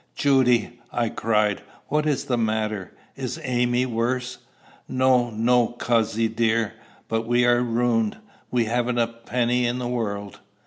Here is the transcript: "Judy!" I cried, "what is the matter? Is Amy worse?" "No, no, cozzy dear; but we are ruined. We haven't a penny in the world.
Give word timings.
"Judy!" 0.15 0.79
I 0.91 1.09
cried, 1.09 1.61
"what 1.89 2.07
is 2.07 2.25
the 2.25 2.35
matter? 2.35 2.91
Is 3.15 3.39
Amy 3.43 3.85
worse?" 3.85 4.39
"No, 4.87 5.29
no, 5.29 5.75
cozzy 5.77 6.27
dear; 6.27 6.73
but 7.07 7.27
we 7.27 7.45
are 7.45 7.61
ruined. 7.61 8.17
We 8.49 8.65
haven't 8.65 8.97
a 8.97 9.05
penny 9.05 9.67
in 9.67 9.77
the 9.77 9.87
world. 9.87 10.39